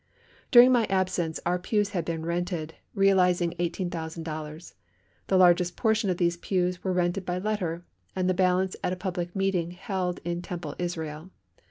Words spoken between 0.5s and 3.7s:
my absence our pews had been rented, realising